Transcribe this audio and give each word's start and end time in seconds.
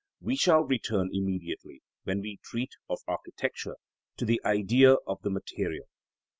We 0.19 0.35
shall 0.35 0.63
return 0.63 1.09
immediately, 1.13 1.83
when 2.05 2.21
we 2.21 2.39
treat 2.43 2.71
of 2.89 3.01
architecture, 3.07 3.77
to 4.17 4.25
the 4.25 4.41
Idea 4.43 4.95
of 5.05 5.21
the 5.21 5.29
material. 5.29 5.85